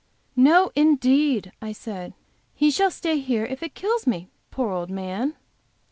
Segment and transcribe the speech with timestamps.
[0.35, 2.15] "No, indeed!" I said.
[2.55, 5.35] "He shall stay here if it kills me, poor old man!"